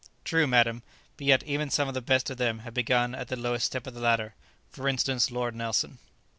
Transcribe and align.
"True, 0.23 0.47
madam; 0.47 0.81
but 1.15 1.27
yet 1.27 1.43
even 1.43 1.69
some 1.69 1.87
of 1.87 1.93
the 1.93 2.01
best 2.01 2.31
of 2.31 2.37
them 2.37 2.57
have 2.65 2.73
begun 2.73 3.13
at 3.13 3.27
the 3.27 3.35
lowest 3.35 3.67
step 3.67 3.85
of 3.85 3.93
the 3.93 3.99
ladder. 4.01 4.33
For 4.71 4.87
instance, 4.87 5.29
Lord 5.29 5.53
Nelson." 5.55 5.99